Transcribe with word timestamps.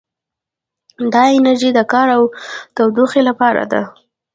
دا 1.13 1.23
انرژي 1.37 1.69
د 1.75 1.79
کار 1.91 2.07
او 2.17 2.23
تودوخې 2.75 3.21
لپاره 3.29 3.63
ده. 3.71 3.81